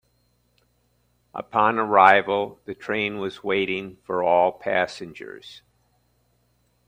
[1.35, 5.61] Upon arrival, the train was waiting for all passengers.